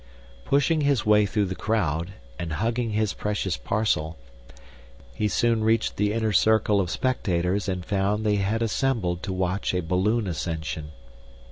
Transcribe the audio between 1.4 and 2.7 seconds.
the crowd, and